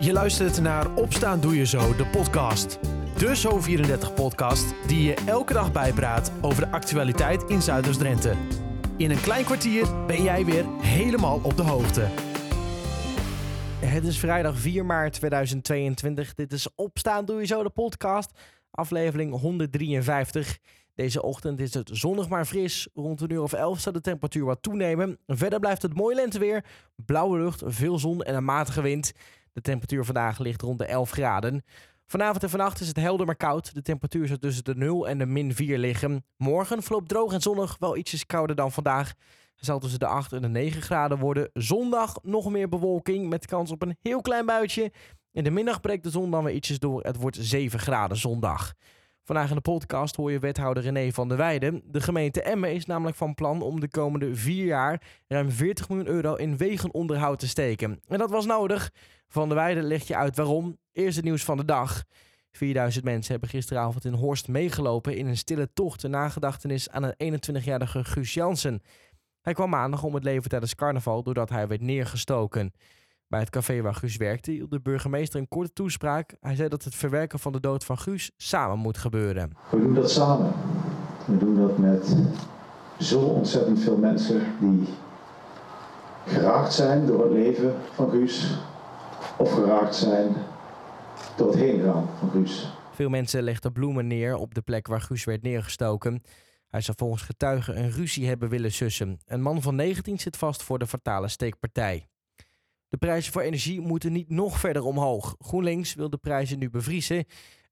Je 0.00 0.12
luistert 0.12 0.60
naar 0.60 0.94
Opstaan 0.94 1.40
Doe 1.40 1.56
Je 1.56 1.66
Zo, 1.66 1.96
de 1.96 2.06
podcast. 2.06 2.78
De 3.16 3.36
Zo34-podcast 3.36 4.74
die 4.86 5.02
je 5.02 5.14
elke 5.26 5.52
dag 5.52 5.72
bijpraat 5.72 6.32
over 6.40 6.64
de 6.64 6.70
actualiteit 6.70 7.42
in 7.42 7.62
Zuiders-Drenthe. 7.62 8.34
In 8.96 9.10
een 9.10 9.20
klein 9.20 9.44
kwartier 9.44 10.06
ben 10.06 10.22
jij 10.22 10.44
weer 10.44 10.64
helemaal 10.80 11.40
op 11.42 11.56
de 11.56 11.62
hoogte. 11.62 12.08
Het 13.80 14.04
is 14.04 14.18
vrijdag 14.18 14.58
4 14.58 14.86
maart 14.86 15.12
2022. 15.12 16.34
Dit 16.34 16.52
is 16.52 16.74
Opstaan 16.74 17.24
Doe 17.24 17.40
Je 17.40 17.46
Zo, 17.46 17.62
de 17.62 17.70
podcast. 17.70 18.30
Aflevering 18.70 19.40
153. 19.40 20.58
Deze 20.94 21.22
ochtend 21.22 21.60
is 21.60 21.74
het 21.74 21.90
zonnig 21.92 22.28
maar 22.28 22.44
fris. 22.44 22.88
Rond 22.94 23.20
een 23.20 23.32
uur 23.32 23.42
of 23.42 23.52
11 23.52 23.80
zal 23.80 23.92
de 23.92 24.00
temperatuur 24.00 24.44
wat 24.44 24.62
toenemen. 24.62 25.18
Verder 25.26 25.60
blijft 25.60 25.82
het 25.82 25.94
mooi 25.94 26.14
lenteweer. 26.14 26.64
Blauwe 26.96 27.38
lucht, 27.38 27.62
veel 27.66 27.98
zon 27.98 28.22
en 28.22 28.34
een 28.34 28.44
matige 28.44 28.80
wind. 28.80 29.12
De 29.58 29.64
temperatuur 29.64 30.04
vandaag 30.04 30.38
ligt 30.38 30.62
rond 30.62 30.78
de 30.78 30.84
11 30.84 31.10
graden. 31.10 31.64
Vanavond 32.06 32.42
en 32.42 32.50
vannacht 32.50 32.80
is 32.80 32.88
het 32.88 32.96
helder 32.96 33.26
maar 33.26 33.36
koud. 33.36 33.74
De 33.74 33.82
temperatuur 33.82 34.26
zal 34.26 34.36
tussen 34.36 34.64
de 34.64 34.74
0 34.74 35.08
en 35.08 35.18
de 35.18 35.26
min 35.26 35.54
4 35.54 35.78
liggen. 35.78 36.24
Morgen 36.36 36.82
verloopt 36.82 37.08
droog 37.08 37.32
en 37.32 37.40
zonnig, 37.40 37.76
wel 37.78 37.96
ietsjes 37.96 38.26
kouder 38.26 38.56
dan 38.56 38.72
vandaag. 38.72 39.08
Het 39.54 39.64
zal 39.64 39.78
tussen 39.78 39.98
de 39.98 40.06
8 40.06 40.32
en 40.32 40.42
de 40.42 40.48
9 40.48 40.82
graden 40.82 41.18
worden. 41.18 41.50
Zondag 41.52 42.16
nog 42.22 42.50
meer 42.50 42.68
bewolking 42.68 43.28
met 43.28 43.46
kans 43.46 43.70
op 43.70 43.82
een 43.82 43.96
heel 44.02 44.20
klein 44.20 44.46
buitje. 44.46 44.92
In 45.32 45.44
de 45.44 45.50
middag 45.50 45.80
breekt 45.80 46.02
de 46.02 46.10
zon 46.10 46.30
dan 46.30 46.44
weer 46.44 46.54
ietsjes 46.54 46.78
door. 46.78 47.02
Het 47.02 47.16
wordt 47.16 47.36
7 47.40 47.78
graden 47.78 48.16
zondag. 48.16 48.74
Vandaag 49.28 49.48
in 49.48 49.54
de 49.54 49.60
podcast 49.60 50.16
hoor 50.16 50.32
je 50.32 50.38
wethouder 50.38 50.82
René 50.82 51.12
van 51.12 51.28
der 51.28 51.36
Weijden. 51.36 51.82
De 51.84 52.00
gemeente 52.00 52.42
Emmen 52.42 52.74
is 52.74 52.86
namelijk 52.86 53.16
van 53.16 53.34
plan 53.34 53.62
om 53.62 53.80
de 53.80 53.88
komende 53.88 54.34
vier 54.34 54.64
jaar 54.64 55.02
ruim 55.26 55.50
40 55.50 55.88
miljoen 55.88 56.06
euro 56.06 56.34
in 56.34 56.56
wegenonderhoud 56.56 57.38
te 57.38 57.48
steken. 57.48 58.00
En 58.06 58.18
dat 58.18 58.30
was 58.30 58.46
nodig. 58.46 58.90
Van 59.28 59.48
der 59.48 59.56
Weijden 59.56 59.84
legt 59.84 60.06
je 60.06 60.16
uit 60.16 60.36
waarom. 60.36 60.78
Eerst 60.92 61.16
het 61.16 61.24
nieuws 61.24 61.44
van 61.44 61.56
de 61.56 61.64
dag. 61.64 62.04
4000 62.50 63.04
mensen 63.04 63.30
hebben 63.30 63.48
gisteravond 63.48 64.04
in 64.04 64.12
Horst 64.12 64.48
meegelopen 64.48 65.16
in 65.16 65.26
een 65.26 65.36
stille 65.36 65.72
tocht 65.72 66.00
ter 66.00 66.10
nagedachtenis 66.10 66.90
aan 66.90 67.12
een 67.16 67.40
21-jarige 67.40 68.04
Guus 68.04 68.34
Jansen. 68.34 68.82
Hij 69.40 69.52
kwam 69.52 69.70
maandag 69.70 70.02
om 70.02 70.14
het 70.14 70.24
leven 70.24 70.48
tijdens 70.50 70.74
carnaval 70.74 71.22
doordat 71.22 71.50
hij 71.50 71.68
werd 71.68 71.80
neergestoken. 71.80 72.72
Bij 73.28 73.40
het 73.40 73.50
café 73.50 73.82
waar 73.82 73.94
Guus 73.94 74.16
werkte 74.16 74.50
hield 74.50 74.70
de 74.70 74.80
burgemeester 74.80 75.40
een 75.40 75.48
korte 75.48 75.72
toespraak. 75.72 76.36
Hij 76.40 76.54
zei 76.54 76.68
dat 76.68 76.84
het 76.84 76.94
verwerken 76.94 77.38
van 77.38 77.52
de 77.52 77.60
dood 77.60 77.84
van 77.84 77.98
Guus 77.98 78.30
samen 78.36 78.78
moet 78.78 78.98
gebeuren. 78.98 79.52
We 79.70 79.80
doen 79.80 79.94
dat 79.94 80.10
samen. 80.10 80.52
We 81.24 81.36
doen 81.36 81.56
dat 81.56 81.78
met 81.78 82.16
zo 82.98 83.20
ontzettend 83.20 83.80
veel 83.80 83.96
mensen 83.96 84.42
die 84.60 84.88
geraakt 86.26 86.72
zijn 86.72 87.06
door 87.06 87.22
het 87.22 87.32
leven 87.32 87.74
van 87.92 88.10
Guus. 88.10 88.58
Of 89.36 89.52
geraakt 89.52 89.94
zijn 89.94 90.34
door 91.36 91.46
het 91.46 91.56
heen 91.56 91.82
gaan 91.82 92.08
van 92.18 92.30
Guus. 92.30 92.72
Veel 92.92 93.08
mensen 93.08 93.42
legden 93.42 93.72
bloemen 93.72 94.06
neer 94.06 94.36
op 94.36 94.54
de 94.54 94.62
plek 94.62 94.86
waar 94.86 95.00
Guus 95.00 95.24
werd 95.24 95.42
neergestoken. 95.42 96.22
Hij 96.68 96.80
zou 96.80 96.96
volgens 96.96 97.22
getuigen 97.22 97.78
een 97.78 97.90
ruzie 97.90 98.28
hebben 98.28 98.48
willen 98.48 98.72
sussen. 98.72 99.18
Een 99.26 99.42
man 99.42 99.62
van 99.62 99.74
19 99.74 100.18
zit 100.18 100.36
vast 100.36 100.62
voor 100.62 100.78
de 100.78 100.86
fatale 100.86 101.28
steekpartij. 101.28 102.08
De 102.88 102.96
prijzen 102.96 103.32
voor 103.32 103.42
energie 103.42 103.80
moeten 103.80 104.12
niet 104.12 104.30
nog 104.30 104.58
verder 104.58 104.82
omhoog. 104.82 105.36
GroenLinks 105.38 105.94
wil 105.94 106.10
de 106.10 106.16
prijzen 106.16 106.58
nu 106.58 106.70
bevriezen. 106.70 107.24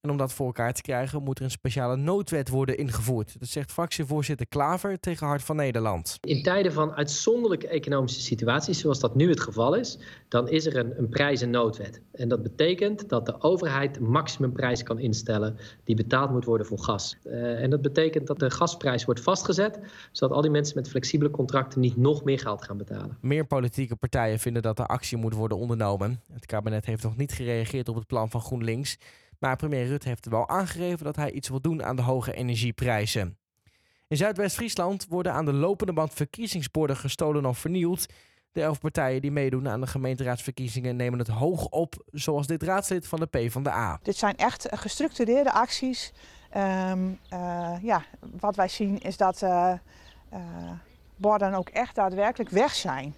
En 0.07 0.13
om 0.13 0.19
dat 0.19 0.33
voor 0.33 0.47
elkaar 0.47 0.73
te 0.73 0.83
krijgen 0.83 1.23
moet 1.23 1.39
er 1.39 1.45
een 1.45 1.51
speciale 1.51 1.97
noodwet 1.97 2.49
worden 2.49 2.79
ingevoerd. 2.79 3.37
Dat 3.39 3.49
zegt 3.49 3.73
fractievoorzitter 3.73 4.47
Klaver 4.47 5.01
tegen 5.01 5.27
Hart 5.27 5.43
van 5.43 5.57
Nederland. 5.57 6.19
In 6.21 6.43
tijden 6.43 6.73
van 6.73 6.93
uitzonderlijke 6.93 7.69
economische 7.69 8.21
situaties, 8.21 8.79
zoals 8.79 9.01
dat 9.01 9.15
nu 9.15 9.29
het 9.29 9.41
geval 9.41 9.75
is, 9.75 9.99
dan 10.29 10.49
is 10.49 10.67
er 10.67 10.77
een, 10.77 10.99
een 10.99 11.09
prijzennoodwet. 11.09 12.01
En 12.13 12.29
dat 12.29 12.43
betekent 12.43 13.09
dat 13.09 13.27
de 13.27 13.41
overheid 13.43 14.01
maximumprijs 14.01 14.83
kan 14.83 14.99
instellen 14.99 15.57
die 15.85 15.97
betaald 15.97 16.31
moet 16.31 16.45
worden 16.45 16.67
voor 16.67 16.79
gas. 16.79 17.17
Uh, 17.25 17.63
en 17.63 17.71
dat 17.71 17.83
betekent 17.83 18.27
dat 18.27 18.39
de 18.39 18.51
gasprijs 18.51 19.05
wordt 19.05 19.21
vastgezet, 19.21 19.79
zodat 20.13 20.37
al 20.37 20.43
die 20.43 20.51
mensen 20.51 20.77
met 20.77 20.89
flexibele 20.89 21.31
contracten 21.31 21.81
niet 21.81 21.97
nog 21.97 22.25
meer 22.25 22.39
geld 22.39 22.65
gaan 22.65 22.77
betalen. 22.77 23.19
Meer 23.21 23.47
politieke 23.47 23.97
partijen 23.97 24.39
vinden 24.39 24.63
dat 24.63 24.79
er 24.79 24.87
actie 24.87 25.17
moet 25.17 25.35
worden 25.35 25.59
ondernomen. 25.59 26.21
Het 26.33 26.47
kabinet 26.47 26.87
heeft 26.87 27.03
nog 27.03 27.17
niet 27.17 27.33
gereageerd 27.33 27.89
op 27.89 27.95
het 27.95 28.07
plan 28.07 28.31
van 28.31 28.41
GroenLinks. 28.41 28.99
Maar 29.39 29.57
premier 29.57 29.87
Rutte 29.87 30.09
heeft 30.09 30.27
wel 30.27 30.49
aangegeven 30.49 31.05
dat 31.05 31.17
hij 31.17 31.31
iets 31.31 31.49
wil 31.49 31.61
doen 31.61 31.85
aan 31.85 31.97
de 31.97 32.03
hoge 32.03 32.33
energieprijzen. 32.33 33.39
In 34.09 34.17
Zuidwest-Friesland 34.17 35.07
worden 35.09 35.33
aan 35.33 35.45
de 35.45 35.53
lopende 35.53 35.93
band 35.93 36.15
verkiezingsborden 36.15 36.97
gestolen 36.97 37.47
of 37.47 37.59
vernield. 37.59 38.07
De 38.53 38.63
elf 38.63 38.81
partijen 38.81 39.21
die 39.21 39.31
meedoen 39.31 39.69
aan 39.69 39.81
de 39.81 39.87
gemeenteraadsverkiezingen 39.87 40.97
nemen 40.97 41.19
het 41.19 41.29
hoog 41.29 41.69
op, 41.69 42.05
zoals 42.13 42.47
dit 42.47 42.63
raadslid 42.63 43.07
van 43.09 43.21
de 43.21 43.27
PvdA. 43.27 43.99
Dit 44.03 44.17
zijn 44.17 44.37
echt 44.37 44.67
gestructureerde 44.71 45.53
acties. 45.53 46.13
Um, 46.57 47.19
uh, 47.33 47.73
ja, 47.83 48.05
wat 48.41 48.57
wij 48.57 48.69
zien 48.69 48.99
is 48.99 49.17
dat 49.17 49.43
uh, 49.43 49.73
uh, 50.33 50.39
borden 51.17 51.55
ook 51.55 51.69
echt 51.69 51.95
daadwerkelijk 51.95 52.51
weg 52.51 52.75
zijn. 52.75 53.15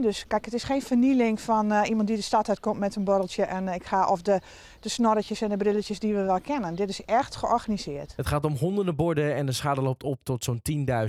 Dus 0.00 0.26
kijk, 0.26 0.44
het 0.44 0.54
is 0.54 0.62
geen 0.62 0.82
vernieling 0.82 1.40
van 1.40 1.72
uh, 1.72 1.80
iemand 1.88 2.08
die 2.08 2.16
de 2.16 2.22
stad 2.22 2.48
uitkomt 2.48 2.78
met 2.78 2.96
een 2.96 3.04
borreltje 3.04 3.44
en 3.44 3.68
ik 3.68 3.84
ga 3.84 4.08
of 4.08 4.22
de, 4.22 4.40
de 4.80 4.88
snorretjes 4.88 5.40
en 5.40 5.48
de 5.48 5.56
brilletjes 5.56 5.98
die 5.98 6.14
we 6.14 6.22
wel 6.22 6.40
kennen. 6.40 6.74
Dit 6.74 6.88
is 6.88 7.04
echt 7.04 7.36
georganiseerd. 7.36 8.12
Het 8.16 8.26
gaat 8.26 8.44
om 8.44 8.56
honderden 8.56 8.96
borden 8.96 9.34
en 9.34 9.46
de 9.46 9.52
schade 9.52 9.82
loopt 9.82 10.02
op 10.02 10.20
tot 10.22 10.44
zo'n 10.44 10.60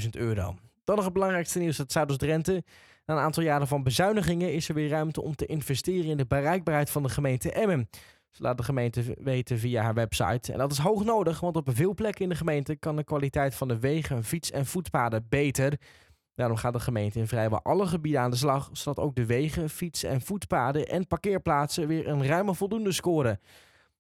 10.000 0.02 0.10
euro. 0.12 0.56
Dan 0.84 0.96
nog 0.96 1.04
het 1.04 1.14
belangrijkste 1.14 1.60
nieuws 1.60 1.80
uit 1.80 1.92
Zuidoost-Drenthe. 1.92 2.64
Na 3.06 3.16
een 3.16 3.22
aantal 3.22 3.44
jaren 3.44 3.68
van 3.68 3.84
bezuinigingen 3.84 4.54
is 4.54 4.70
er 4.70 4.76
weer 4.76 4.90
ruimte 4.90 5.22
om 5.22 5.36
te 5.36 5.46
investeren 5.46 6.10
in 6.10 6.18
de 6.18 6.26
bereikbaarheid 6.26 6.90
van 6.90 7.04
de 7.04 7.10
gemeente 7.10 7.52
Emmen. 7.52 7.90
Ze 8.32 8.44
laat 8.44 8.58
de 8.58 8.64
gemeente 8.64 9.16
weten 9.18 9.60
via 9.60 9.84
haar 9.84 9.94
website. 9.94 10.52
En 10.52 10.58
dat 10.58 10.72
is 10.72 10.78
hoog 10.78 11.04
nodig, 11.04 11.40
want 11.40 11.56
op 11.56 11.70
veel 11.72 11.94
plekken 11.94 12.24
in 12.24 12.30
de 12.30 12.36
gemeente 12.36 12.76
kan 12.76 12.96
de 12.96 13.04
kwaliteit 13.04 13.56
van 13.56 13.68
de 13.68 13.80
wegen, 13.80 14.24
fiets- 14.24 14.52
en 14.52 14.66
voetpaden 14.66 15.26
beter. 15.30 15.78
Daarom 16.36 16.58
gaat 16.58 16.74
de 16.74 16.80
gemeente 16.80 17.20
in 17.20 17.28
vrijwel 17.28 17.62
alle 17.64 17.88
gebieden 17.88 18.22
aan 18.22 18.32
de 18.32 18.38
slag, 18.38 18.70
zodat 18.72 19.06
ook 19.06 19.16
de 19.16 19.26
wegen, 19.26 19.70
fiets- 19.70 20.04
en 20.04 20.22
voetpaden 20.22 20.88
en 20.88 21.08
parkeerplaatsen 21.08 21.88
weer 21.88 22.08
een 22.08 22.26
ruime 22.26 22.54
voldoende 22.56 22.92
scoren. 22.92 23.40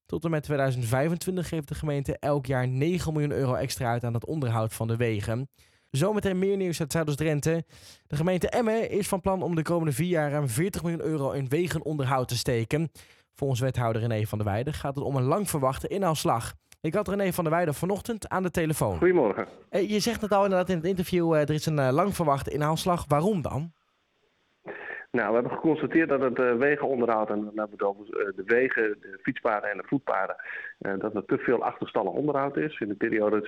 Tot 0.06 0.24
en 0.24 0.32
met 0.32 0.44
2025 0.44 1.48
geeft 1.48 1.68
de 1.68 1.76
gemeente 1.76 2.18
elk 2.20 2.46
jaar 2.46 2.68
9 2.68 3.14
miljoen 3.14 3.32
euro 3.32 3.54
extra 3.54 3.92
uit 3.92 4.04
aan 4.04 4.14
het 4.14 4.26
onderhoud 4.26 4.74
van 4.74 4.88
de 4.88 4.96
wegen. 4.96 5.50
Zometeen 5.90 6.40
meer 6.40 6.58
nieuws 6.58 6.80
uit 6.80 6.92
Zuidoost-Drenthe. 6.92 7.66
De 8.08 8.16
gemeente 8.16 8.50
Emmen 8.50 8.90
is 8.90 9.08
van 9.08 9.22
plan 9.22 9.42
om 9.42 9.56
de 9.56 9.62
komende 9.62 9.94
vier 9.94 10.08
jaar 10.08 10.32
ruim 10.32 10.48
40 10.48 10.82
miljoen 10.82 11.02
euro 11.02 11.32
in 11.32 11.50
wegenonderhoud 11.50 12.28
te 12.28 12.38
steken. 12.38 12.92
Volgens 13.34 13.60
wethouder 13.60 14.02
René 14.02 14.26
van 14.26 14.38
der 14.38 14.48
Weijden 14.48 14.74
gaat 14.74 14.96
het 14.96 15.04
om 15.04 15.16
een 15.16 15.24
lang 15.24 15.50
verwachte 15.50 15.88
inhaalslag. 15.88 16.54
Ik 16.84 16.94
had 16.94 17.08
René 17.08 17.32
van 17.32 17.44
der 17.44 17.54
Weijden 17.54 17.74
vanochtend 17.74 18.30
aan 18.30 18.44
de 18.44 18.52
telefoon. 18.52 18.98
Goedemorgen. 18.98 19.48
Je 19.70 20.00
zegt 20.00 20.22
het 20.22 20.32
al 20.32 20.44
inderdaad 20.44 20.70
in 20.70 20.76
het 20.76 20.86
interview, 20.86 21.34
er 21.34 21.50
is 21.50 21.66
een 21.66 21.92
lang 21.92 22.16
verwachte 22.16 22.52
inhaalslag. 22.52 23.06
Waarom 23.08 23.42
dan? 23.42 23.72
Nou, 25.12 25.28
we 25.28 25.34
hebben 25.34 25.52
geconstateerd 25.52 26.10
dat 26.10 26.22
het 26.22 26.58
wegenonderhoud, 26.58 27.30
en 27.30 27.36
dan 27.36 27.46
hebben 27.46 27.78
we 27.78 27.86
het 27.86 27.96
over 27.96 28.06
de 28.36 28.44
wegen, 28.46 28.98
de 29.02 29.20
fietspaden 29.22 29.70
en 29.70 29.78
de 29.78 29.88
voetpaden, 29.88 30.36
dat 30.78 31.16
er 31.16 31.26
te 31.26 31.38
veel 31.38 31.64
achterstallig 31.64 32.12
onderhoud 32.12 32.58
is. 32.58 32.80
In 32.80 32.88
de 32.88 32.96
periode 32.96 33.42
2015-2018 33.42 33.46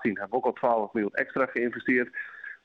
hebben 0.00 0.30
we 0.30 0.36
ook 0.36 0.44
al 0.44 0.52
12 0.52 0.92
miljoen 0.92 1.14
extra 1.14 1.46
geïnvesteerd. 1.46 2.16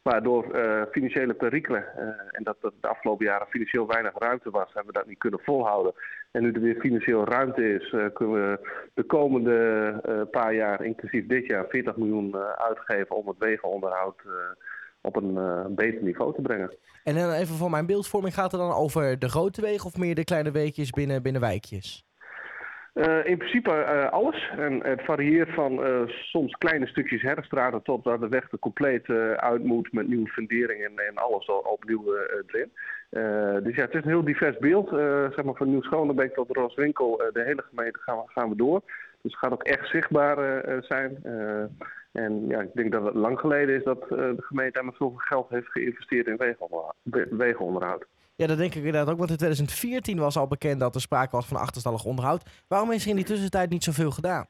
Maar 0.01 0.23
door 0.23 0.45
financiële 0.91 1.33
perikelen 1.33 1.85
en 2.31 2.43
dat 2.43 2.57
er 2.61 2.71
de 2.81 2.87
afgelopen 2.87 3.25
jaren 3.25 3.47
financieel 3.47 3.87
weinig 3.87 4.13
ruimte 4.17 4.49
was, 4.49 4.73
hebben 4.73 4.93
we 4.93 4.99
dat 4.99 5.07
niet 5.07 5.17
kunnen 5.17 5.39
volhouden. 5.43 5.93
En 6.31 6.41
nu 6.41 6.51
er 6.51 6.61
weer 6.61 6.79
financieel 6.79 7.25
ruimte 7.25 7.73
is, 7.73 7.89
kunnen 8.13 8.49
we 8.49 8.59
de 8.93 9.03
komende 9.03 10.27
paar 10.31 10.53
jaar, 10.53 10.83
inclusief 10.83 11.27
dit 11.27 11.45
jaar, 11.45 11.65
40 11.69 11.95
miljoen 11.95 12.35
uitgeven 12.37 13.15
om 13.15 13.27
het 13.27 13.37
wegenonderhoud 13.37 14.21
op 15.01 15.15
een 15.15 15.75
beter 15.75 16.03
niveau 16.03 16.33
te 16.35 16.41
brengen. 16.41 16.75
En 17.03 17.15
dan 17.15 17.31
even 17.31 17.55
voor 17.55 17.69
mijn 17.69 17.85
beeldvorming, 17.85 18.33
gaat 18.33 18.51
het 18.51 18.61
dan 18.61 18.73
over 18.73 19.19
de 19.19 19.29
grote 19.29 19.61
wegen 19.61 19.85
of 19.85 19.97
meer 19.97 20.15
de 20.15 20.23
kleine 20.23 20.51
weekjes 20.51 20.89
binnen, 20.89 21.23
binnen 21.23 21.41
wijkjes? 21.41 22.05
Uh, 22.93 23.25
in 23.25 23.37
principe 23.37 23.69
uh, 23.69 24.09
alles. 24.09 24.49
En 24.57 24.83
het 24.83 25.01
varieert 25.01 25.53
van 25.53 25.79
soms 26.07 26.53
kleine 26.53 26.87
stukjes 26.87 27.21
herfstraten 27.21 27.81
tot 27.81 28.03
dat 28.03 28.19
de 28.19 28.29
weg 28.29 28.51
er 28.51 28.59
compleet 28.59 29.09
uit 29.35 29.63
moet 29.63 29.91
met 29.91 30.07
nieuwe 30.07 30.29
fundering 30.29 30.83
en, 30.83 30.97
en 31.07 31.15
alles 31.15 31.45
opnieuw 31.45 32.15
erin. 32.15 32.71
dus 33.63 33.75
ja, 33.75 33.81
het 33.81 33.93
is 33.93 34.03
een 34.03 34.09
heel 34.09 34.23
divers 34.23 34.57
beeld. 34.57 34.89
zeg 35.35 35.43
maar 35.43 35.55
van 35.55 35.69
Nieuw-Schonebeek 35.69 36.33
tot 36.33 36.55
Rooswinkel, 36.55 37.17
de 37.33 37.43
hele 37.43 37.63
gemeente 37.69 37.99
gaan 37.99 38.17
we, 38.17 38.23
gaan 38.25 38.49
we 38.49 38.55
door. 38.55 38.81
Dus 39.21 39.31
het 39.31 39.37
gaat 39.41 39.51
ook 39.51 39.63
echt 39.63 39.89
zichtbaar 39.89 40.63
zijn. 40.81 41.17
En 42.11 42.47
ja, 42.47 42.61
ik 42.61 42.73
denk 42.73 42.91
dat 42.91 43.03
het 43.03 43.15
lang 43.15 43.39
geleden 43.39 43.75
is 43.75 43.83
dat 43.83 44.09
de 44.09 44.35
gemeente 44.37 44.83
met 44.83 44.95
zoveel 44.95 45.17
geld 45.17 45.49
heeft 45.49 45.71
geïnvesteerd 45.71 46.27
in 46.27 46.39
wegenonderhoud. 47.37 48.05
Ja, 48.41 48.47
dat 48.47 48.57
denk 48.57 48.75
ik 48.75 48.83
inderdaad 48.83 49.09
ook. 49.09 49.17
Want 49.17 49.29
in 49.29 49.37
2014 49.37 50.19
was 50.19 50.37
al 50.37 50.47
bekend 50.47 50.79
dat 50.79 50.95
er 50.95 51.01
sprake 51.01 51.35
was 51.35 51.45
van 51.45 51.57
achterstallig 51.57 52.03
onderhoud. 52.03 52.63
Waarom 52.67 52.91
is 52.91 53.03
er 53.03 53.09
in 53.09 53.15
die 53.15 53.25
tussentijd 53.25 53.69
niet 53.69 53.83
zoveel 53.83 54.11
gedaan? 54.11 54.45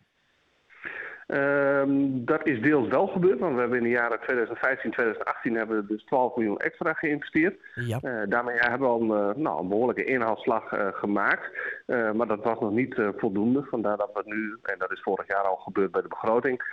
Ehm, 1.27 1.89
dat 2.25 2.47
is 2.47 2.61
deels 2.61 2.87
wel 2.87 3.07
gebeurd, 3.07 3.39
want 3.39 3.53
we 3.53 3.59
hebben 3.59 3.77
in 3.77 3.83
de 3.83 3.89
jaren 3.89 4.19
2015, 4.19 4.91
2018 4.91 5.55
hebben 5.55 5.77
we 5.77 5.85
dus 5.85 6.03
12 6.03 6.35
miljoen 6.35 6.57
extra 6.57 6.93
geïnvesteerd. 6.93 7.59
Ja. 7.75 7.99
Uh, 8.01 8.21
daarmee 8.29 8.55
hebben 8.57 8.79
we 8.79 8.93
al 8.93 9.01
een, 9.01 9.29
uh, 9.29 9.43
nou, 9.43 9.61
een 9.61 9.67
behoorlijke 9.67 10.03
inhaalslag 10.03 10.71
uh, 10.71 10.87
gemaakt. 10.91 11.49
maar 11.85 12.27
dat 12.27 12.43
was 12.43 12.59
nog 12.59 12.71
niet 12.71 13.01
voldoende. 13.17 13.63
Vandaar 13.63 13.97
dat 13.97 14.11
we 14.13 14.21
nu, 14.25 14.57
en 14.63 14.75
dat 14.77 14.91
is 14.91 15.01
vorig 15.01 15.27
jaar 15.27 15.43
al 15.43 15.55
gebeurd 15.55 15.91
bij 15.91 16.01
de 16.01 16.07
begroting, 16.07 16.63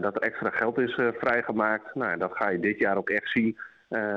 dat 0.00 0.16
er 0.16 0.22
extra 0.22 0.50
geld 0.50 0.78
is 0.78 1.00
vrijgemaakt. 1.18 1.94
Nou, 1.94 2.12
en 2.12 2.18
dat 2.18 2.36
ga 2.36 2.50
je 2.50 2.60
dit 2.60 2.78
jaar 2.78 2.96
ook 2.96 3.10
echt 3.10 3.30
zien, 3.30 3.58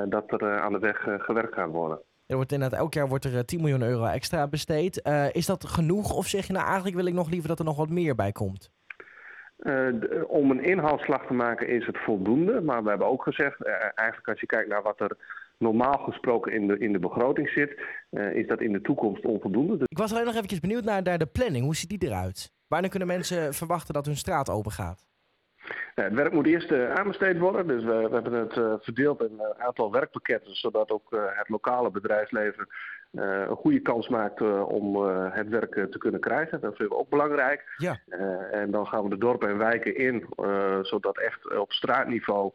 dat 0.05 0.31
er 0.31 0.59
aan 0.59 0.73
de 0.73 0.79
weg 0.79 1.07
gewerkt 1.17 1.53
gaat 1.53 1.71
worden. 1.71 1.99
Er 2.29 2.35
wordt 2.35 2.51
inderdaad 2.51 2.79
elk 2.79 2.93
jaar 2.93 3.07
wordt 3.07 3.25
er 3.25 3.45
10 3.45 3.61
miljoen 3.61 3.81
euro 3.81 4.05
extra 4.05 4.47
besteed. 4.47 5.01
is 5.31 5.45
dat 5.45 5.65
genoeg 5.65 6.13
of 6.13 6.27
zeg 6.27 6.47
je 6.47 6.53
nou 6.53 6.65
eigenlijk 6.65 6.95
wil 6.95 7.05
ik 7.05 7.13
nog 7.13 7.29
liever 7.29 7.49
dat 7.49 7.59
er 7.59 7.65
nog 7.65 7.77
wat 7.77 7.89
meer 7.89 8.15
bij 8.15 8.31
komt? 8.31 8.71
Uh, 9.59 9.87
om 10.27 10.51
een 10.51 10.63
inhaalslag 10.63 11.25
te 11.27 11.33
maken 11.33 11.67
is 11.67 11.85
het 11.85 11.97
voldoende. 11.97 12.61
Maar 12.61 12.83
we 12.83 12.89
hebben 12.89 13.07
ook 13.07 13.23
gezegd, 13.23 13.65
uh, 13.65 13.73
eigenlijk 13.95 14.27
als 14.27 14.39
je 14.39 14.45
kijkt 14.45 14.69
naar 14.69 14.81
wat 14.81 14.99
er 14.99 15.17
normaal 15.57 15.97
gesproken 15.97 16.53
in 16.53 16.67
de, 16.67 16.77
in 16.77 16.91
de 16.91 16.99
begroting 16.99 17.49
zit, 17.49 17.79
uh, 18.11 18.35
is 18.35 18.47
dat 18.47 18.61
in 18.61 18.71
de 18.71 18.81
toekomst 18.81 19.25
onvoldoende. 19.25 19.83
Ik 19.87 19.97
was 19.97 20.11
alleen 20.11 20.25
nog 20.25 20.35
eventjes 20.35 20.59
benieuwd 20.59 20.83
naar, 20.83 21.01
naar 21.01 21.17
de 21.17 21.25
planning. 21.25 21.63
Hoe 21.63 21.75
ziet 21.75 21.89
die 21.89 22.09
eruit? 22.09 22.51
Wanneer 22.67 22.89
kunnen 22.89 23.07
mensen 23.07 23.53
verwachten 23.53 23.93
dat 23.93 24.05
hun 24.05 24.17
straat 24.17 24.49
open 24.49 24.71
gaat? 24.71 25.08
Het 25.95 26.13
werk 26.13 26.33
moet 26.33 26.45
eerst 26.45 26.71
aanbesteed 26.71 27.37
worden. 27.37 27.67
Dus 27.67 27.83
we, 27.83 28.07
we 28.07 28.13
hebben 28.13 28.33
het 28.33 28.83
verdeeld 28.83 29.21
in 29.21 29.39
een 29.39 29.63
aantal 29.63 29.91
werkpakketten, 29.91 30.55
zodat 30.55 30.91
ook 30.91 31.07
het 31.33 31.49
lokale 31.49 31.91
bedrijfsleven 31.91 32.67
een 33.11 33.55
goede 33.55 33.79
kans 33.79 34.07
maakt 34.07 34.41
om 34.65 35.05
het 35.05 35.49
werk 35.49 35.73
te 35.73 35.97
kunnen 35.97 36.19
krijgen. 36.19 36.61
Dat 36.61 36.75
vinden 36.75 36.97
we 36.97 37.03
ook 37.03 37.09
belangrijk. 37.09 37.63
Ja. 37.77 37.99
en 38.51 38.71
dan 38.71 38.87
gaan 38.87 39.03
we 39.03 39.09
de 39.09 39.17
dorpen 39.17 39.49
en 39.49 39.57
wijken 39.57 39.95
in, 39.95 40.25
zodat 40.81 41.17
echt 41.17 41.57
op 41.57 41.71
straatniveau 41.71 42.51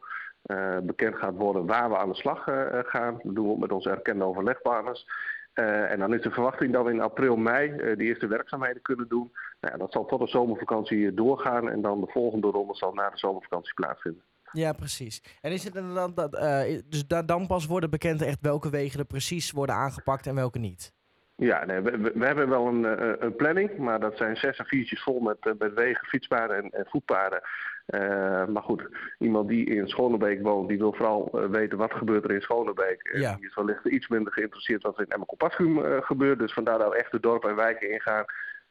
bekend 0.83 1.17
gaat 1.17 1.35
worden 1.35 1.67
waar 1.67 1.89
we 1.89 1.97
aan 1.97 2.09
de 2.09 2.15
slag 2.15 2.45
gaan. 2.87 3.21
Dat 3.23 3.35
doen 3.35 3.45
we 3.47 3.51
ook 3.51 3.59
met 3.59 3.73
onze 3.73 3.91
erkende 3.91 4.25
overlegpartners. 4.25 5.07
En 5.55 5.99
dan 5.99 6.15
is 6.15 6.23
de 6.23 6.31
verwachting 6.31 6.73
dat 6.73 6.85
we 6.85 6.91
in 6.91 7.01
april, 7.01 7.37
mei 7.37 7.77
de 7.77 8.05
eerste 8.05 8.27
werkzaamheden 8.27 8.83
kunnen 8.83 9.09
doen. 9.09 9.33
Nou, 9.61 9.79
dat 9.79 9.93
zal 9.93 10.05
tot 10.05 10.21
de 10.21 10.27
zomervakantie 10.27 11.15
doorgaan 11.15 11.71
en 11.71 11.83
dan 11.83 12.01
de 12.01 12.11
volgende 12.11 12.47
ronde 12.47 12.75
zal 12.75 12.93
na 12.93 13.11
de 13.11 13.19
zomervakantie 13.19 13.75
plaatsvinden. 13.75 14.23
Ja, 14.53 14.73
precies. 14.73 15.23
En 15.41 15.53
is 15.53 15.65
het 15.65 15.75
dan 15.75 16.15
dat, 16.15 16.33
dus 16.89 17.07
dan 17.07 17.47
pas 17.47 17.67
worden 17.67 17.91
bekend 17.91 18.23
echt 18.23 18.39
welke 18.41 18.71
wegen 18.71 18.99
er 19.01 19.07
precies 19.07 19.51
worden 19.51 19.75
aangepakt 19.75 20.27
en 20.27 20.35
welke 20.35 20.59
niet? 20.59 20.93
Ja, 21.45 21.65
nee, 21.65 21.81
we, 21.81 22.13
we, 22.15 22.27
hebben 22.27 22.49
wel 22.49 22.67
een, 22.67 22.83
uh, 22.83 23.13
een, 23.19 23.37
planning, 23.37 23.77
maar 23.77 24.01
dat 24.01 24.17
zijn 24.17 24.37
zes 24.37 24.59
en 24.59 24.67
viertjes 24.67 25.03
vol 25.03 25.21
met, 25.21 25.37
uh, 25.47 25.53
met 25.59 25.75
wegen, 25.75 26.07
fietspaden 26.07 26.57
en, 26.57 26.71
en 26.71 26.87
voetpaden. 26.89 27.41
maar 28.53 28.63
goed, 28.63 28.89
iemand 29.19 29.49
die 29.49 29.67
in 29.67 29.89
Schonebeek 29.89 30.43
woont, 30.43 30.69
die 30.69 30.79
wil 30.79 30.93
vooral 30.93 31.49
weten 31.51 31.79
wat 31.79 31.93
gebeurt 31.93 32.25
er 32.25 32.31
in 32.31 32.41
Schonebeek. 32.41 33.11
Ja. 33.13 33.35
Die 33.35 33.47
is 33.47 33.55
wellicht 33.55 33.85
iets 33.85 34.09
minder 34.09 34.33
geïnteresseerd 34.33 34.83
wat 34.83 34.99
er 34.99 35.05
in 35.05 35.11
Emmer 35.11 36.03
gebeurt. 36.05 36.39
Dus 36.39 36.53
vandaar 36.53 36.79
dat 36.79 36.93
we 36.93 36.99
echt 36.99 37.11
de 37.11 37.21
dorpen 37.21 37.51
en 37.51 37.57
wijken 37.57 37.91
ingaan. 37.91 38.25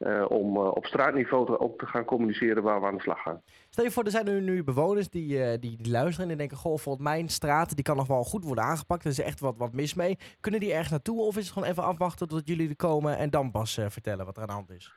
Uh, 0.05 0.25
om 0.27 0.57
uh, 0.57 0.67
op 0.67 0.85
straatniveau 0.85 1.45
te, 1.45 1.59
ook 1.59 1.79
te 1.79 1.85
gaan 1.85 2.05
communiceren 2.05 2.63
waar 2.63 2.79
we 2.79 2.85
aan 2.85 2.95
de 2.95 3.01
slag 3.01 3.21
gaan. 3.21 3.41
Stel 3.69 3.83
je 3.83 3.91
voor, 3.91 4.03
er 4.03 4.11
zijn 4.11 4.27
er 4.27 4.41
nu 4.41 4.63
bewoners 4.63 5.09
die, 5.09 5.37
uh, 5.37 5.49
die, 5.59 5.77
die, 5.77 5.91
luisteren 5.91 6.29
en 6.29 6.37
denken... 6.37 6.57
goh, 6.57 6.77
volgens 6.77 7.03
mijn 7.03 7.29
straat 7.29 7.75
die 7.75 7.83
kan 7.83 7.95
nog 7.95 8.07
wel 8.07 8.23
goed 8.23 8.43
worden 8.43 8.63
aangepakt. 8.63 9.03
Er 9.03 9.09
is 9.09 9.19
echt 9.19 9.39
wat, 9.39 9.57
wat 9.57 9.73
mis 9.73 9.93
mee. 9.93 10.17
Kunnen 10.39 10.59
die 10.59 10.71
ergens 10.71 10.89
naartoe 10.89 11.21
of 11.21 11.37
is 11.37 11.43
het 11.43 11.53
gewoon 11.53 11.69
even 11.69 11.83
afwachten 11.83 12.27
tot 12.27 12.47
jullie 12.47 12.69
er 12.69 12.75
komen... 12.75 13.17
en 13.17 13.29
dan 13.29 13.51
pas 13.51 13.79
vertellen 13.87 14.25
wat 14.25 14.35
er 14.35 14.41
aan 14.41 14.47
de 14.47 14.53
hand 14.53 14.71
is? 14.71 14.93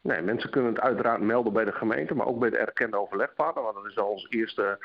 Nee, 0.00 0.22
mensen 0.22 0.50
kunnen 0.50 0.74
het 0.74 0.82
uiteraard 0.82 1.20
melden 1.20 1.52
bij 1.52 1.64
de 1.64 1.72
gemeente... 1.72 2.14
maar 2.14 2.26
ook 2.26 2.38
bij 2.38 2.50
de 2.50 2.58
erkende 2.58 2.98
overlegpartner. 2.98 3.64
Want 3.64 3.76
dat 3.76 3.86
is 3.86 3.98
al 3.98 4.10
ons 4.10 4.26
eerste 4.30 4.78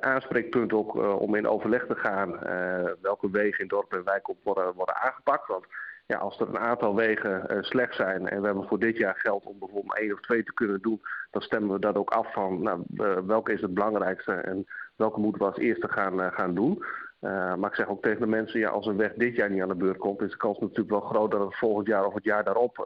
aanspreekpunt 0.00 0.72
ook 0.72 0.94
om 1.20 1.34
in 1.34 1.48
overleg 1.48 1.86
te 1.86 1.94
gaan... 1.94 2.38
welke 3.00 3.30
wegen 3.30 3.60
in 3.60 3.68
dorp 3.68 3.92
en 3.92 4.04
wijk 4.04 4.28
op 4.28 4.38
worden, 4.42 4.74
worden 4.74 4.96
aangepakt. 4.96 5.48
Want 5.48 5.66
ja, 6.12 6.18
als 6.18 6.40
er 6.40 6.48
een 6.48 6.58
aantal 6.58 6.94
wegen 6.94 7.46
uh, 7.50 7.62
slecht 7.62 7.94
zijn 7.94 8.28
en 8.28 8.40
we 8.40 8.46
hebben 8.46 8.68
voor 8.68 8.78
dit 8.78 8.96
jaar 8.96 9.14
geld 9.16 9.44
om 9.44 9.58
bijvoorbeeld 9.58 9.98
één 9.98 10.12
of 10.12 10.20
twee 10.20 10.42
te 10.42 10.54
kunnen 10.54 10.80
doen, 10.80 11.00
dan 11.30 11.42
stemmen 11.42 11.72
we 11.72 11.80
dat 11.80 11.96
ook 11.96 12.10
af 12.10 12.32
van 12.32 12.62
nou, 12.62 12.82
welke 13.26 13.52
is 13.52 13.60
het 13.60 13.74
belangrijkste 13.74 14.32
en 14.32 14.66
welke 14.96 15.20
moeten 15.20 15.40
we 15.40 15.48
als 15.48 15.58
eerste 15.58 15.88
gaan, 15.88 16.20
uh, 16.20 16.26
gaan 16.32 16.54
doen. 16.54 16.84
maar 17.58 17.70
ik 17.70 17.74
zeg 17.74 17.88
ook 17.88 18.02
tegen 18.02 18.20
de 18.20 18.26
mensen, 18.26 18.60
ja, 18.60 18.68
als 18.68 18.86
een 18.86 18.96
weg 18.96 19.12
dit 19.14 19.36
jaar 19.36 19.50
niet 19.50 19.62
aan 19.62 19.68
de 19.68 19.74
beurt 19.74 19.98
komt, 19.98 20.22
is 20.22 20.30
de 20.30 20.36
kans 20.36 20.58
natuurlijk 20.58 20.90
wel 20.90 21.00
groot 21.00 21.30
dat 21.30 21.40
het 21.40 21.58
volgend 21.58 21.86
jaar 21.86 22.06
of 22.06 22.14
het 22.14 22.24
jaar 22.24 22.44
daarop 22.44 22.76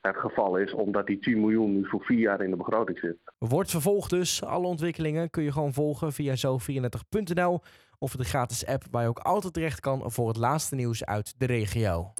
het 0.00 0.16
geval 0.16 0.56
is, 0.56 0.72
omdat 0.72 1.06
die 1.06 1.18
10 1.18 1.40
miljoen 1.40 1.72
nu 1.72 1.88
voor 1.88 2.00
vier 2.00 2.18
jaar 2.18 2.40
in 2.40 2.50
de 2.50 2.56
begroting 2.56 2.98
zit. 2.98 3.16
Wordt 3.38 3.70
vervolgd 3.70 4.10
dus. 4.10 4.44
Alle 4.44 4.66
ontwikkelingen 4.66 5.30
kun 5.30 5.42
je 5.42 5.52
gewoon 5.52 5.72
volgen 5.72 6.12
via 6.12 6.34
zo34.nl 6.36 7.60
of 7.98 8.12
de 8.12 8.24
gratis 8.24 8.66
app 8.66 8.82
waar 8.90 9.02
je 9.02 9.08
ook 9.08 9.18
altijd 9.18 9.52
terecht 9.52 9.80
kan 9.80 10.02
voor 10.12 10.28
het 10.28 10.36
laatste 10.36 10.74
nieuws 10.74 11.04
uit 11.04 11.34
de 11.38 11.46
regio. 11.46 12.12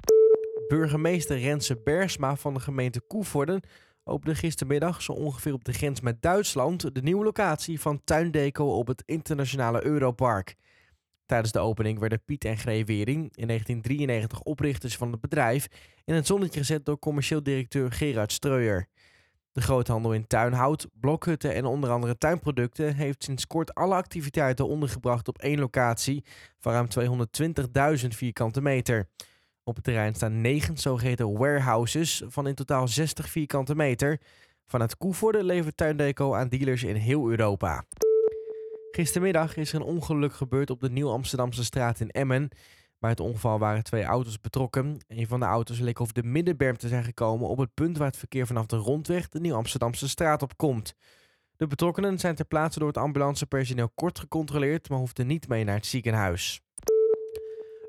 Burgemeester 0.67 1.39
Renze 1.39 1.81
Bergsma 1.83 2.35
van 2.35 2.53
de 2.53 2.59
gemeente 2.59 3.01
Koevoorden 3.01 3.61
opende 4.03 4.35
gistermiddag, 4.35 5.01
zo 5.01 5.11
ongeveer 5.11 5.53
op 5.53 5.63
de 5.63 5.73
grens 5.73 6.01
met 6.01 6.21
Duitsland, 6.21 6.95
de 6.95 7.01
nieuwe 7.01 7.23
locatie 7.23 7.79
van 7.81 8.01
Tuindeco 8.03 8.65
op 8.65 8.87
het 8.87 9.03
internationale 9.05 9.85
Europark. 9.85 10.55
Tijdens 11.25 11.51
de 11.51 11.59
opening 11.59 11.99
werden 11.99 12.23
Piet 12.25 12.45
en 12.45 12.57
Gree 12.57 12.85
Wering, 12.85 13.31
in 13.35 13.47
1993 13.47 14.41
oprichters 14.41 14.97
van 14.97 15.11
het 15.11 15.21
bedrijf, 15.21 15.67
in 16.05 16.13
het 16.13 16.27
zonnetje 16.27 16.59
gezet 16.59 16.85
door 16.85 16.99
commercieel 16.99 17.43
directeur 17.43 17.91
Gerard 17.91 18.31
Streuer. 18.31 18.87
De 19.51 19.61
groothandel 19.61 20.13
in 20.13 20.27
tuinhout, 20.27 20.87
blokhutten 20.93 21.53
en 21.53 21.65
onder 21.65 21.89
andere 21.89 22.17
tuinproducten 22.17 22.95
heeft 22.95 23.23
sinds 23.23 23.47
kort 23.47 23.73
alle 23.73 23.95
activiteiten 23.95 24.67
ondergebracht 24.67 25.27
op 25.27 25.37
één 25.37 25.59
locatie 25.59 26.23
van 26.59 26.73
ruim 26.73 26.87
220.000 28.01 28.07
vierkante 28.07 28.61
meter. 28.61 29.09
Op 29.67 29.75
het 29.75 29.83
terrein 29.83 30.15
staan 30.15 30.41
negen 30.41 30.77
zogeheten 30.77 31.37
warehouses 31.37 32.23
van 32.27 32.47
in 32.47 32.55
totaal 32.55 32.87
60 32.87 33.29
vierkante 33.29 33.75
meter. 33.75 34.19
Vanuit 34.65 34.97
Koevoorde 34.97 35.43
levert 35.43 35.77
Tuindeco 35.77 36.33
aan 36.33 36.47
dealers 36.47 36.83
in 36.83 36.95
heel 36.95 37.29
Europa. 37.29 37.85
Gistermiddag 38.91 39.55
is 39.55 39.73
er 39.73 39.75
een 39.75 39.87
ongeluk 39.87 40.33
gebeurd 40.33 40.69
op 40.69 40.79
de 40.79 40.89
Nieuw-Amsterdamse 40.89 41.63
straat 41.63 41.99
in 41.99 42.09
Emmen. 42.09 42.49
Bij 42.99 43.09
het 43.09 43.19
ongeval 43.19 43.59
waren 43.59 43.83
twee 43.83 44.03
auto's 44.03 44.39
betrokken. 44.39 44.97
Een 45.07 45.27
van 45.27 45.39
de 45.39 45.45
auto's 45.45 45.79
leek 45.79 46.01
over 46.01 46.13
de 46.13 46.23
middenberm 46.23 46.77
te 46.77 46.87
zijn 46.87 47.03
gekomen 47.03 47.47
op 47.47 47.57
het 47.57 47.73
punt 47.73 47.97
waar 47.97 48.07
het 48.07 48.17
verkeer 48.17 48.47
vanaf 48.47 48.65
de 48.65 48.77
rondweg 48.77 49.29
de 49.29 49.39
Nieuw-Amsterdamse 49.39 50.09
straat 50.09 50.41
op 50.41 50.57
komt. 50.57 50.93
De 51.55 51.67
betrokkenen 51.67 52.19
zijn 52.19 52.35
ter 52.35 52.45
plaatse 52.45 52.79
door 52.79 52.87
het 52.87 52.97
ambulancepersoneel 52.97 53.89
kort 53.95 54.19
gecontroleerd, 54.19 54.89
maar 54.89 54.99
hoefden 54.99 55.27
niet 55.27 55.47
mee 55.47 55.63
naar 55.63 55.75
het 55.75 55.85
ziekenhuis. 55.85 56.61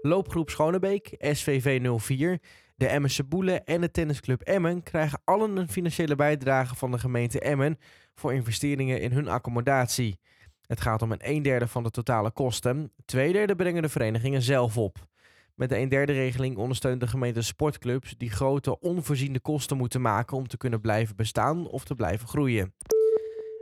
Loopgroep 0.09 0.51
Schonebeek, 0.51 1.15
SVV 1.19 1.81
04, 2.01 2.41
de 2.77 2.87
Emmense 2.87 3.25
Boelen 3.25 3.65
en 3.65 3.81
de 3.81 3.91
tennisclub 3.91 4.41
Emmen 4.41 4.83
krijgen 4.83 5.21
allen 5.25 5.57
een 5.57 5.69
financiële 5.69 6.15
bijdrage 6.15 6.75
van 6.75 6.91
de 6.91 6.99
gemeente 6.99 7.41
Emmen 7.41 7.79
voor 8.15 8.35
investeringen 8.35 9.01
in 9.01 9.13
hun 9.13 9.29
accommodatie. 9.29 10.19
Het 10.67 10.81
gaat 10.81 11.03
om 11.03 11.13
een, 11.13 11.21
een 11.23 11.43
derde 11.43 11.67
van 11.67 11.83
de 11.83 11.91
totale 11.91 12.31
kosten. 12.31 12.93
Twee 13.05 13.33
derde 13.33 13.55
brengen 13.55 13.83
de 13.83 13.89
verenigingen 13.89 14.43
zelf 14.43 14.79
op. 14.79 15.07
Met 15.55 15.69
de 15.69 15.79
een 15.79 15.89
derde 15.89 16.13
regeling 16.13 16.57
ondersteunt 16.57 17.01
de 17.01 17.07
gemeente 17.07 17.43
sportclubs 17.43 18.15
die 18.17 18.31
grote 18.31 18.81
onvoorziene 18.81 19.41
kosten 19.41 19.77
moeten 19.77 20.01
maken 20.01 20.37
om 20.37 20.49
te 20.49 20.57
kunnen 20.57 20.81
blijven 20.81 21.17
bestaan 21.17 21.67
of 21.67 21.85
te 21.85 21.95
blijven 21.95 22.29
groeien. 22.29 22.75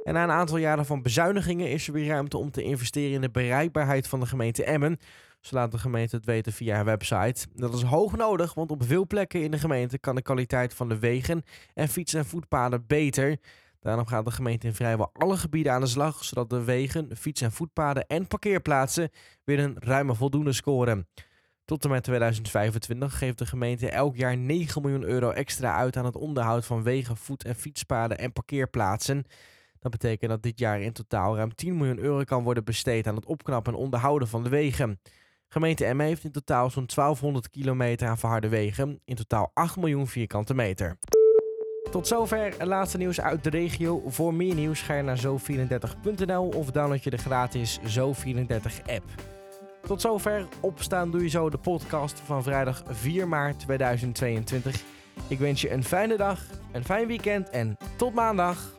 En 0.07 0.15
na 0.15 0.23
een 0.23 0.31
aantal 0.31 0.57
jaren 0.57 0.87
van 0.87 1.03
bezuinigingen 1.03 1.71
is 1.71 1.87
er 1.87 1.93
weer 1.93 2.07
ruimte 2.07 2.37
om 2.37 2.51
te 2.51 2.63
investeren 2.63 3.15
in 3.15 3.21
de 3.21 3.31
bereikbaarheid 3.31 4.09
van 4.09 4.21
de 4.21 4.27
gemeente 4.27 4.65
Emmen. 4.65 4.99
Zo 5.41 5.55
laat 5.55 5.73
de 5.73 5.79
gemeente 5.79 6.17
het 6.17 6.25
weten 6.25 6.53
via 6.53 6.75
haar 6.75 6.85
website. 6.85 7.47
Dat 7.55 7.75
is 7.75 7.83
hoog 7.83 8.17
nodig, 8.17 8.55
want 8.55 8.71
op 8.71 8.85
veel 8.85 9.07
plekken 9.07 9.43
in 9.43 9.51
de 9.51 9.59
gemeente 9.59 9.99
kan 9.99 10.15
de 10.15 10.23
kwaliteit 10.23 10.75
van 10.75 10.89
de 10.89 10.99
wegen 10.99 11.43
en 11.75 11.89
fiets- 11.89 12.15
en 12.15 12.25
voetpaden 12.25 12.85
beter. 12.87 13.39
Daarom 13.81 14.07
gaat 14.07 14.25
de 14.25 14.31
gemeente 14.31 14.67
in 14.67 14.75
vrijwel 14.75 15.11
alle 15.13 15.37
gebieden 15.37 15.73
aan 15.73 15.81
de 15.81 15.87
slag, 15.87 16.25
zodat 16.25 16.51
de 16.51 16.65
wegen, 16.65 17.17
fiets- 17.17 17.43
en 17.43 17.53
voetpaden 17.53 18.07
en 18.07 18.27
parkeerplaatsen 18.27 19.11
weer 19.45 19.59
een 19.59 19.77
ruime 19.79 20.15
voldoende 20.15 20.53
scoren. 20.53 21.09
Tot 21.65 21.85
en 21.85 21.91
met 21.91 22.05
2025 22.05 23.19
geeft 23.19 23.39
de 23.39 23.47
gemeente 23.47 23.91
elk 23.91 24.17
jaar 24.17 24.37
9 24.37 24.83
miljoen 24.83 25.05
euro 25.05 25.31
extra 25.31 25.77
uit 25.77 25.97
aan 25.97 26.05
het 26.05 26.17
onderhoud 26.17 26.67
van 26.67 26.83
wegen, 26.83 27.17
voet- 27.17 27.45
en 27.45 27.55
fietspaden 27.55 28.19
en 28.19 28.33
parkeerplaatsen. 28.33 29.27
Dat 29.87 30.01
betekent 30.01 30.31
dat 30.31 30.43
dit 30.43 30.59
jaar 30.59 30.81
in 30.81 30.93
totaal 30.93 31.37
ruim 31.37 31.55
10 31.55 31.77
miljoen 31.77 31.99
euro 31.99 32.25
kan 32.25 32.43
worden 32.43 32.65
besteed 32.65 33.07
aan 33.07 33.15
het 33.15 33.27
opknappen 33.27 33.73
en 33.73 33.79
onderhouden 33.79 34.29
van 34.29 34.43
de 34.43 34.49
wegen. 34.49 35.01
Gemeente 35.49 35.85
Emmen 35.85 36.07
heeft 36.07 36.25
in 36.25 36.31
totaal 36.31 36.71
zo'n 36.71 36.87
1200 36.95 37.51
kilometer 37.51 38.09
aan 38.09 38.19
verharde 38.19 38.49
wegen, 38.49 39.01
in 39.05 39.17
totaal 39.17 39.51
8 39.55 39.77
miljoen 39.77 40.07
vierkante 40.07 40.55
meter. 40.55 40.99
Tot 41.91 42.07
zover 42.07 42.67
laatste 42.67 42.99
nieuws 42.99 43.21
uit 43.21 43.45
de 43.45 43.51
regio. 43.51 44.03
Voor 44.07 44.35
meer 44.35 44.55
nieuws 44.55 44.83
ga 44.83 44.95
je 44.95 45.03
naar 45.03 45.21
zo34.nl 45.27 46.49
of 46.49 46.71
download 46.71 47.03
je 47.03 47.11
de 47.11 47.17
gratis 47.17 47.81
Zo34 47.99 48.87
app. 48.87 49.05
Tot 49.83 50.01
zover 50.01 50.47
Opstaan 50.61 51.11
Doe 51.11 51.23
Je 51.23 51.29
Zo, 51.29 51.51
de 51.51 51.59
podcast 51.59 52.21
van 52.21 52.43
vrijdag 52.43 52.83
4 52.87 53.29
maart 53.29 53.59
2022. 53.59 54.83
Ik 55.29 55.39
wens 55.39 55.61
je 55.61 55.71
een 55.71 55.85
fijne 55.85 56.17
dag, 56.17 56.41
een 56.73 56.85
fijn 56.85 57.07
weekend 57.07 57.51
en 57.51 57.77
tot 57.97 58.15
maandag. 58.15 58.76